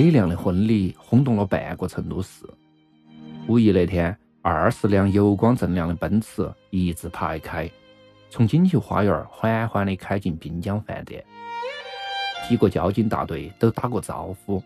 [0.00, 2.42] 李亮的婚礼轰动了半个成都市。
[3.46, 7.70] 五一那天，二十辆油光锃亮的奔驰一字排开，
[8.30, 11.22] 从锦绣花园缓缓地开进滨江饭店。
[12.48, 14.62] 几个交警大队都打过招呼，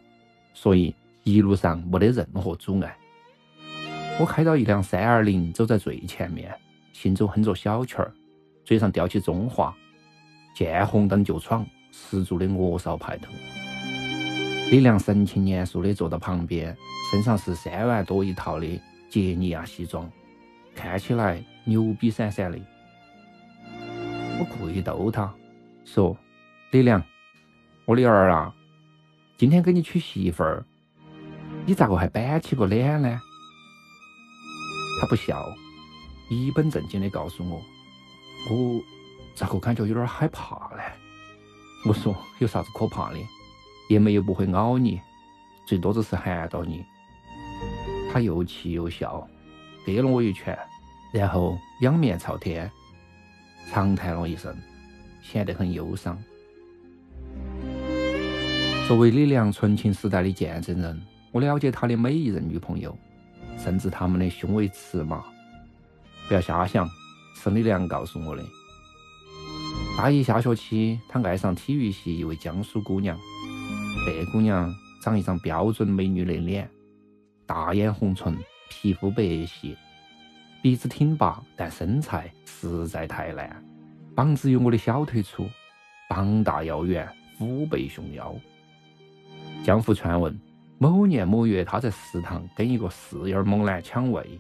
[0.52, 2.96] 所以一路上没得任何阻碍。
[4.20, 6.54] 我开到一辆三二零，走在最前面，
[6.92, 8.14] 心中哼着小曲儿，
[8.64, 9.74] 嘴上叼起中华，
[10.54, 13.32] 见红灯就闯，十足的恶少派头。
[14.70, 16.76] 李良神情严肃地坐到旁边，
[17.10, 20.10] 身上是三万多一套的杰尼亚西装，
[20.74, 22.58] 看起来牛逼闪闪的。
[24.38, 25.32] 我故意逗他，
[25.84, 26.16] 说
[26.72, 27.00] ：“李良，
[27.84, 28.52] 我的儿啊，
[29.36, 30.64] 今天给你娶媳妇儿，
[31.66, 33.20] 你咋个还板起个脸呢？”
[35.00, 35.46] 他不笑，
[36.30, 37.62] 一本正经地告诉我
[38.50, 38.80] ：“我
[39.36, 40.82] 咋个感觉有点害怕呢？”
[41.86, 43.18] 我说：“有啥子可怕的？”
[43.88, 45.00] 爷们又不会咬你，
[45.66, 46.84] 最多只是寒到你。
[48.12, 49.28] 他又气又笑，
[49.84, 50.56] 给了我一拳，
[51.12, 52.70] 然后仰面朝天，
[53.70, 54.56] 长叹了一声，
[55.22, 56.16] 显得很忧伤。
[58.86, 61.02] 作为李良纯情时代的见证人，
[61.32, 62.96] 我了解他的每一任女朋友，
[63.58, 65.24] 甚至他们的胸围尺码。
[66.28, 66.88] 不要瞎想，
[67.34, 68.42] 是李良告诉我的。
[69.96, 73.18] 大一下学期，他爱上体育系一位江苏姑娘。
[74.06, 76.68] 白姑娘长一张标准美女的脸，
[77.46, 78.36] 大眼红唇，
[78.68, 79.74] 皮肤白皙，
[80.62, 83.64] 鼻子挺拔，但身材实在太烂，
[84.14, 85.48] 膀子有我的小腿粗，
[86.08, 88.34] 膀大腰圆，虎背熊腰。
[89.64, 90.38] 江湖传闻，
[90.78, 94.38] 某年某月，她在食堂跟一个四眼猛男抢位，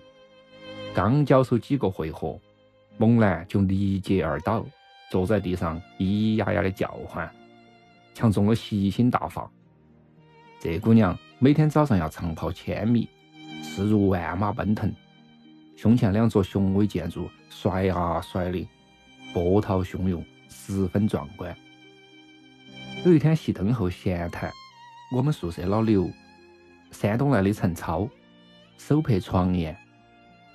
[0.94, 2.38] 刚交手几个回合，
[2.98, 4.66] 猛男就力竭而倒，
[5.10, 7.30] 坐在地上咿咿呀呀的叫唤。
[8.14, 9.50] 抢中了吸星大法。
[10.60, 13.06] 这姑娘每天早上要长跑千米，
[13.62, 14.90] 势如万马奔腾，
[15.76, 18.66] 胸前两座雄伟建筑甩啊甩的，
[19.34, 21.54] 波涛汹涌，十分壮观。
[23.04, 24.50] 有一天熄灯后闲谈，
[25.14, 26.08] 我们宿舍老刘，
[26.90, 28.08] 山东来的陈超，
[28.78, 29.76] 手拍床沿，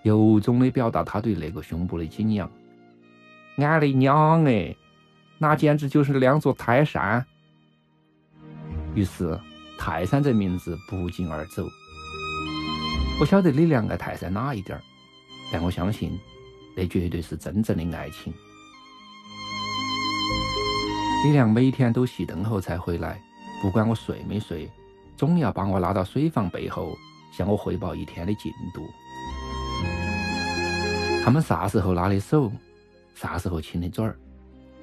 [0.01, 2.49] 由衷的表达他对那个胸部的敬仰。
[3.57, 4.75] 俺的娘哎，
[5.37, 7.23] 那简直就是两座泰山！
[8.95, 9.39] 于是，
[9.77, 11.66] 泰山这名字不胫而走。
[13.19, 14.81] 我晓得李良爱泰山哪一点儿，
[15.51, 16.17] 但我相信，
[16.75, 18.33] 那绝对是真正的爱情。
[21.25, 23.22] 李亮每天都熄灯后才回来，
[23.61, 24.69] 不管我睡没睡，
[25.16, 26.97] 总要把我拉到水房背后，
[27.31, 28.88] 向我汇报一天的进度。
[31.23, 32.51] 他们啥时候拉的手，
[33.16, 34.17] 啥时候亲的嘴儿，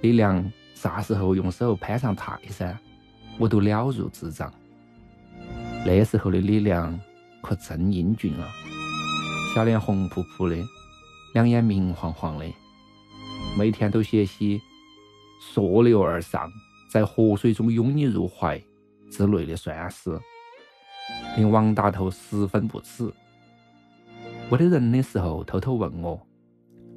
[0.03, 0.45] 李亮
[0.75, 2.79] 啥时候用手攀上泰山。
[3.39, 4.53] 我都了如指掌。
[5.85, 6.99] 那时候的李亮
[7.43, 8.49] 可真英俊啊，
[9.55, 10.57] 小脸红扑扑的，
[11.35, 12.45] 两眼明晃晃的，
[13.57, 14.61] 每天都写些
[15.41, 16.51] “溯流而上，
[16.91, 18.61] 在河水中拥你入怀”
[19.13, 20.19] 之类的酸诗，
[21.37, 23.13] 令王大头十分不齿。
[24.51, 26.21] 没得人的时候，偷偷问我：“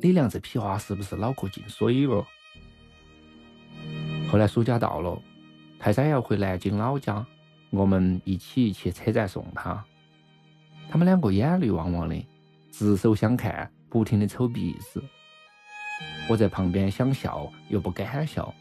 [0.02, 2.26] 李亮这屁话是不是脑壳进水了？”
[4.32, 5.22] 后来暑假到了。
[5.80, 7.26] 泰山要回南京老家，
[7.70, 9.82] 我们一起去车站送他。
[10.90, 12.28] 他们两个眼泪汪汪的，
[12.70, 15.02] 执手相看，不停的抽鼻子。
[16.28, 18.54] 我在旁边想笑又不敢笑。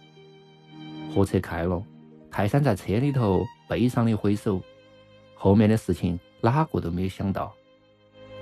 [1.12, 1.82] 货车开了，
[2.31, 4.62] 泰山在车里头悲伤的挥手。
[5.35, 7.53] 后面的事情哪个都没有想到。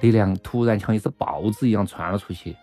[0.03, 2.55] 李亮突然像一只豹子一样窜了出去，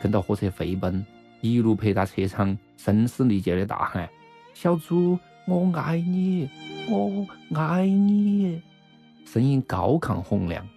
[0.00, 1.04] 跟到火车飞奔，
[1.42, 4.08] 一路陪到车窗，声嘶力竭的大喊
[4.54, 5.18] ：“小猪，
[5.48, 6.50] 我爱你，
[6.88, 8.60] 我爱你！”
[9.24, 10.68] 声音高亢洪亮，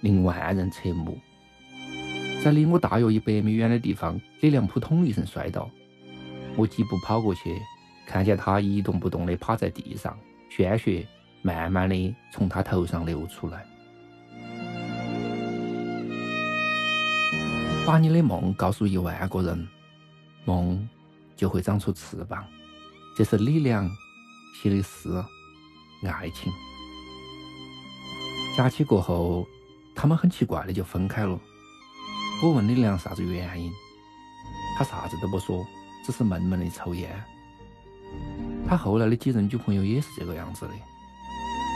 [0.00, 1.18] 令万人侧目。
[2.42, 5.70] 在离我大约一百米远的地方，李良扑通一声摔倒。
[6.56, 7.54] 我几步跑过去，
[8.06, 10.18] 看见他一动不动地趴在地上，
[10.48, 11.06] 鲜血
[11.42, 13.66] 慢慢地从他头上流出来。
[17.84, 19.68] 把你的梦告诉一万个人，
[20.46, 20.88] 梦
[21.36, 22.42] 就会长出翅膀。
[23.16, 23.88] 这是李良
[24.54, 25.10] 写的诗，
[26.06, 26.50] 爱情。
[28.56, 29.46] 假期过后，
[29.94, 31.38] 他们很奇怪的就分开了。
[32.42, 33.70] 我问李良啥子原因，
[34.78, 35.66] 他啥子都不说，
[36.06, 37.10] 只是闷闷的抽烟。
[38.66, 40.72] 他后来的几任女朋友也是这个样子的，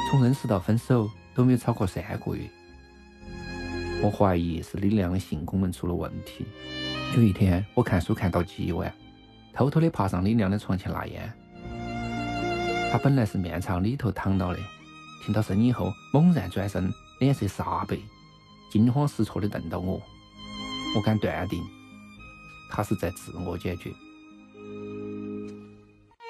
[0.09, 2.49] 从认识到分手都没有超过三个月。
[4.01, 6.47] 我怀疑是李亮的性功能出了问题。
[7.17, 8.93] 有一天，我看书看到极晚，
[9.53, 11.33] 偷偷的爬上李亮的床前拿烟。
[12.91, 14.59] 他本来是面朝里头躺到的，
[15.23, 17.99] 听到声音后猛然转身，脸色煞白，
[18.71, 20.01] 惊慌失措的瞪到我。
[20.97, 21.63] 我敢断定，
[22.71, 23.93] 他是在自我解决。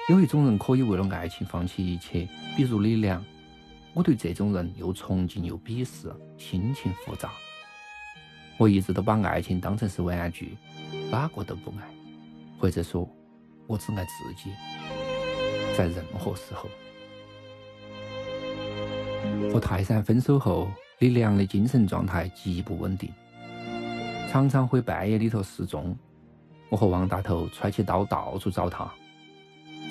[0.09, 2.27] 有一种人可以为了爱情放弃一切，
[2.57, 3.23] 比如李良。
[3.93, 7.31] 我对这种人又崇敬又鄙视，心情复杂。
[8.57, 10.57] 我一直都把爱情当成是玩具，
[11.09, 11.89] 哪个都不爱，
[12.59, 13.09] 或者说，
[13.65, 14.51] 我只爱自己。
[15.77, 16.69] 在任何时候，
[19.51, 23.09] 和泰山分手后，李良的精神状态极不稳定，
[24.29, 25.97] 常常会半夜里头失踪。
[26.69, 28.91] 我和王大头揣起刀到处找他，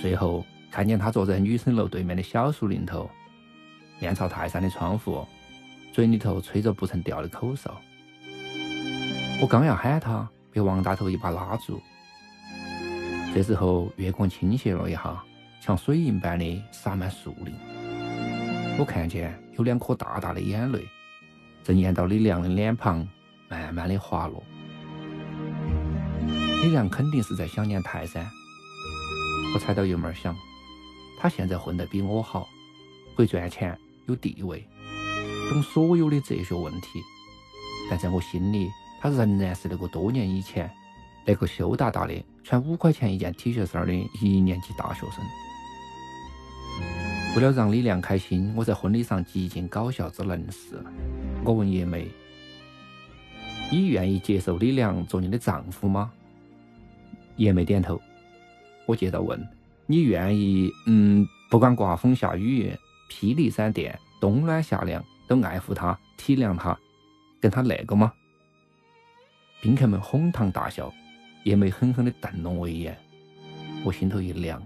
[0.03, 3.09] 最后看见他坐在女生楼对面的小树林头，
[3.99, 5.27] 面朝泰山的窗户，
[5.93, 7.75] 嘴里头吹着不曾掉的口哨。
[9.41, 11.81] 我刚要喊他，被王大头一把拉住。
[13.35, 15.25] 这时候月光倾斜了一下，
[15.61, 17.55] 像水银般的洒满树林。
[18.79, 20.87] 我看见有两颗大大的眼泪，
[21.65, 23.07] 正沿到李亮的脸庞
[23.49, 24.43] 慢慢的滑落。
[26.63, 28.27] 李亮肯定是在想念泰山。
[29.55, 30.37] 我踩到油门想，
[31.21, 32.47] 他现在混得比我好，
[33.17, 34.67] 会赚钱，有地位，
[35.51, 37.01] 懂所有的哲学问题，
[37.91, 38.69] 但在我心里。
[39.01, 40.69] 他仍然是那个多年以前
[41.25, 45.25] 那个羞答答的穿五块钱一件 T 恤衫的一年级大学生。
[47.39, 50.77] 为了让李良开心，我在婚礼上极尽搞笑之能事。
[51.45, 52.11] 我问叶梅
[53.71, 56.11] ：“你愿意接受李良做你的丈夫吗？”
[57.39, 58.01] 叶梅点头。
[58.87, 59.41] 我接着问
[59.87, 60.69] ：“你愿意……
[60.89, 62.77] 嗯，不管刮风下雨、
[63.09, 66.77] 霹雳闪电、冬暖夏凉，都爱护他、体谅他，
[67.41, 68.13] 跟他那个吗？”
[69.63, 70.93] 宾客们哄堂大笑，
[71.45, 72.99] 叶梅狠狠地瞪了我一眼，
[73.85, 74.61] 我心头一凉，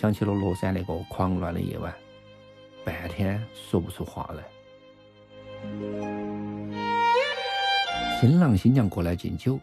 [0.00, 1.92] 想起了乐山那个狂乱的夜晚，
[2.84, 4.44] 半天说不出话来。
[8.20, 9.58] 新郎新娘过来敬酒，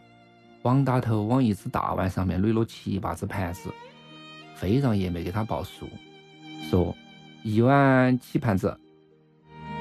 [0.60, 3.72] 王大头往一只大碗上面垒了七八只盘子，
[4.54, 5.88] 非让叶梅给他报数，
[6.68, 6.94] 说
[7.42, 8.78] 一碗几盘子。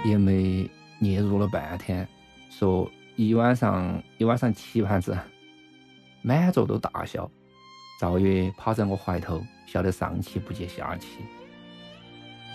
[0.05, 0.69] 叶梅
[1.01, 2.07] 嗫嚅了半天，
[2.49, 2.89] 说。
[3.17, 5.17] 一晚上，一晚上七盘子，
[6.21, 7.31] 满座都大笑。
[7.97, 11.07] 赵月趴在我怀头，笑得上气不接下气。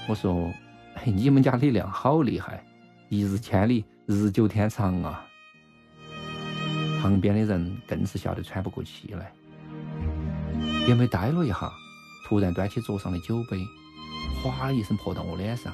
[0.07, 0.53] 我说
[0.95, 2.63] ：“嘿你们家李亮好厉害，
[3.09, 5.27] 一日千里，日久天长啊！”
[7.01, 9.33] 旁边的人更是笑得喘不过气来。
[10.87, 11.73] 也没呆了一下，
[12.27, 13.65] 突然端起桌上的酒杯，
[14.43, 15.73] 哗的一声泼到我脸上，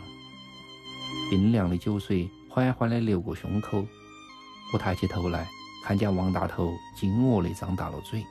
[1.28, 3.84] 冰凉的酒水缓缓地流过胸口。
[4.72, 5.48] 我抬起头来，
[5.84, 8.24] 看见王大头惊愕地张大了嘴。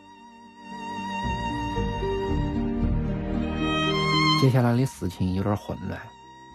[4.41, 5.99] 接下来的事情有点混乱，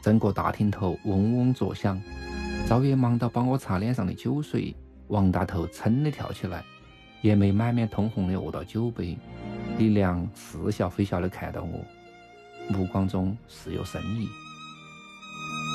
[0.02, 2.00] 整个大厅头嗡嗡作响。
[2.68, 4.74] 赵月忙到帮我擦脸上的酒水，
[5.08, 6.62] 王大头噌的跳起来，
[7.22, 9.18] 叶梅满面通红的握到酒杯，
[9.78, 11.84] 李良似笑非笑的看到我，
[12.68, 14.28] 目光中似有深意。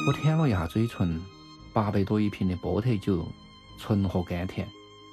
[0.08, 1.20] 我舔了一下嘴唇，
[1.74, 3.26] 八百多一瓶的波特酒。
[3.78, 4.66] 醇和甘甜，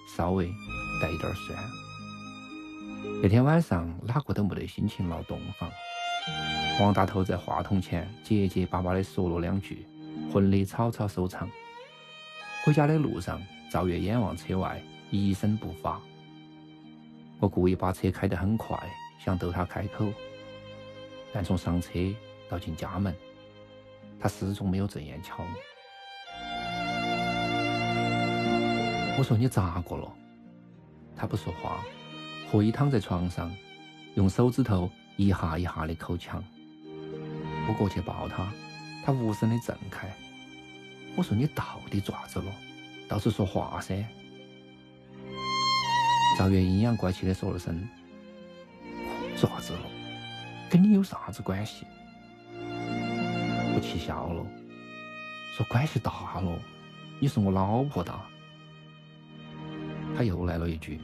[0.07, 0.47] 稍微
[1.01, 1.59] 带一点酸。
[3.21, 5.69] 那天晚上哪个都没得心情闹洞房。
[6.81, 9.87] 王大头在话筒前结结巴巴的说了两句，
[10.33, 11.49] 婚礼草草收场。
[12.64, 16.00] 回家的路上，赵月眼望车外，一声不发。
[17.41, 18.79] 我故意把车开得很快，
[19.19, 20.07] 想逗他开口，
[21.33, 21.91] 但从上车
[22.49, 23.14] 到进家门，
[24.21, 25.49] 他始终没有正眼瞧我。
[29.19, 30.11] 我说你咋个了？
[31.17, 31.83] 他不说话，
[32.50, 33.52] 合衣躺在床上，
[34.14, 34.88] 用手指头
[35.26, 36.43] 一下一下的抠墙。
[37.69, 38.52] 我过去抱他，
[39.05, 40.12] 他无声的震开。
[41.17, 42.52] 我说：“你到底爪子了？
[43.07, 43.95] 倒是说话噻！”
[46.38, 47.87] 赵月阴阳怪气的说了声
[49.37, 49.81] ：“爪子了？
[50.71, 51.87] 跟你有啥子关系？”
[53.75, 54.45] 我气笑了，
[55.57, 56.59] 说：“关系大了，
[57.21, 58.12] 你是我老婆的。”
[60.17, 61.00] 他又来了一句：“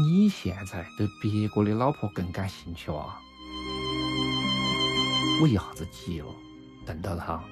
[0.00, 3.20] 你现在对别个的老婆更感兴趣啊？”
[5.42, 6.26] 我一下子急了，
[6.86, 7.42] 瞪到他：“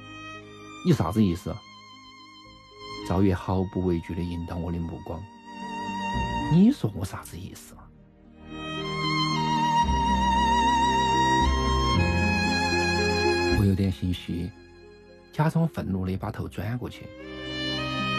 [0.87, 1.55] 你啥子意思？”
[3.09, 5.21] 赵月毫不畏惧地引导我的目光
[6.53, 7.75] ：“你说我啥子意思？”
[13.59, 14.51] 我有点心虚，
[15.33, 17.07] 假装愤怒地把头转过去，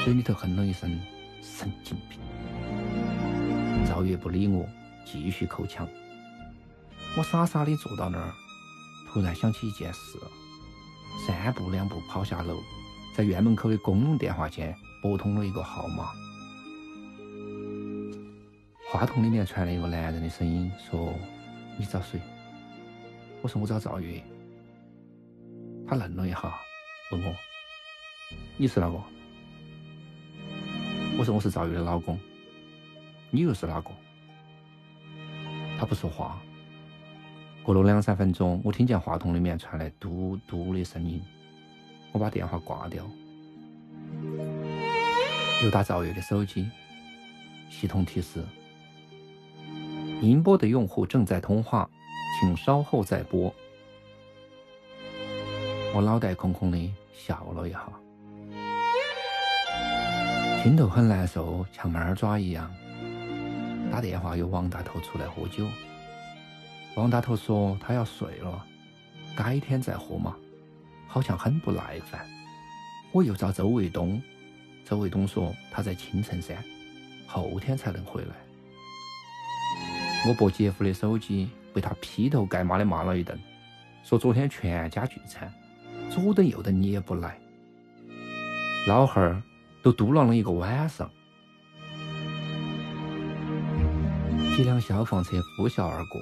[0.04, 1.00] 嘴里头哼了一声
[1.42, 2.20] ：“神经病。”
[3.88, 4.68] 赵月不理我，
[5.06, 5.88] 继续扣枪。
[7.18, 8.34] 我傻傻地坐到那儿，
[9.08, 10.18] 突然想起一件事，
[11.26, 12.58] 三步两步跑下楼，
[13.16, 16.12] 在院门口的公用电话间拨通了一个号码。
[18.90, 21.14] 话筒里面传来一个男人的声音，说
[21.78, 22.20] ：“你找谁？”
[23.42, 24.22] 我说：“我找赵月。”
[25.88, 26.60] 他愣了一下，
[27.12, 27.34] 问我
[28.58, 28.94] ：“你是哪个？”
[31.18, 32.20] 我说：“我是赵月的老公。”
[33.32, 33.90] 你又是哪个？
[35.80, 36.40] 他不说话。
[37.64, 41.22] 过了两三分钟，我听见话筒里面传来嘟嘟的声音，
[42.12, 43.10] 我把电话挂掉，
[45.64, 46.70] 又打赵月的手机，
[47.70, 48.44] 系统提示：
[50.20, 51.90] 您拨的用户正在通话，
[52.40, 53.54] 请稍后再拨。
[55.94, 57.88] 我脑袋空空的笑了一下，
[60.64, 62.70] 心头很难受，像猫抓一样。
[63.92, 65.68] 打电话有王大头出来喝酒。
[66.96, 68.66] 王大头说他要睡了，
[69.36, 70.34] 改天再喝嘛，
[71.08, 72.26] 好像很不耐烦。
[73.12, 74.22] 我又找周卫东，
[74.86, 76.56] 周卫东说他在青城山，
[77.28, 78.36] 后天才能回来。
[80.26, 83.38] 我拨姐夫的手机，被他劈头盖骂的骂了一顿，
[84.06, 85.54] 说昨天全家聚餐，
[86.10, 87.38] 左等右等你也不来，
[88.88, 89.44] 老汉儿
[89.84, 91.12] 都嘟囔了一个晚上。
[94.62, 96.22] 一辆消防车呼啸而过，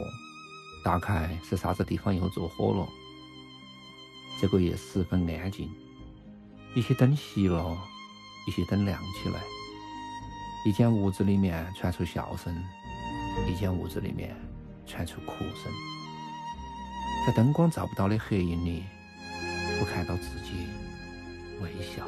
[0.81, 2.87] 大概是啥子地方又着火了。
[4.39, 5.69] 这个夜十分安静，
[6.73, 7.77] 一些灯熄了，
[8.47, 9.41] 一些灯亮起来。
[10.65, 12.55] 一间屋子里面传出笑声，
[13.45, 14.33] 一间屋子里面
[14.87, 15.69] 传出哭声。
[17.27, 18.85] 在灯光照不到的黑影里，
[19.81, 20.65] 我看到自己
[21.61, 22.07] 微笑。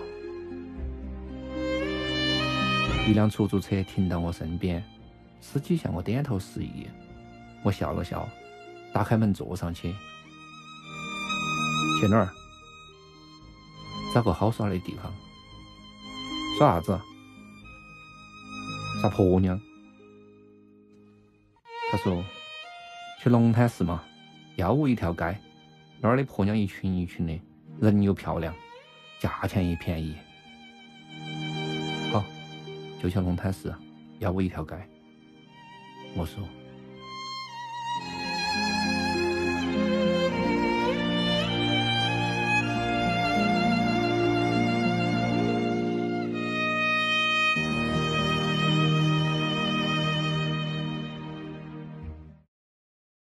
[3.06, 4.82] 一辆出租车停到我身边。
[5.42, 6.88] 司机向我点头示意，
[7.64, 8.30] 我笑了笑，
[8.94, 9.94] 打开门坐上去。
[12.00, 12.30] 去哪儿？
[14.14, 15.14] 找个好耍的地方。
[16.58, 17.02] 耍啥子？
[19.02, 19.60] 耍婆娘。
[21.92, 22.24] 他说
[23.22, 24.02] ：“去龙潭寺嘛，
[24.56, 25.38] 要五一条街，
[26.00, 27.38] 那儿的婆娘一群一群的，
[27.82, 28.54] 人又漂亮，
[29.20, 30.16] 价钱也便宜。”
[32.14, 32.24] 好，
[33.02, 33.76] 就去龙潭寺，
[34.20, 34.76] 要五一条街。
[36.16, 36.61] 我说。